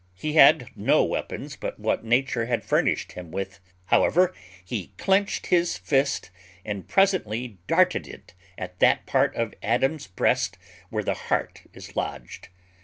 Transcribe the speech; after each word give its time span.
He 0.15 0.33
had 0.33 0.71
no 0.75 1.03
weapons 1.03 1.55
but 1.55 1.79
what 1.79 2.03
Nature 2.03 2.47
had 2.47 2.65
furnished 2.65 3.11
him 3.11 3.29
with. 3.29 3.59
However, 3.85 4.33
he 4.65 4.93
clenched 4.97 5.45
his 5.45 5.77
fist, 5.77 6.31
and 6.65 6.87
presently 6.87 7.59
darted 7.67 8.07
it 8.07 8.33
at 8.57 8.79
that 8.79 9.05
part 9.05 9.35
of 9.35 9.53
Adams's 9.61 10.07
breast 10.07 10.57
where 10.89 11.03
the 11.03 11.13
heart 11.29 11.61
is 11.71 11.95
lodged. 11.95 12.49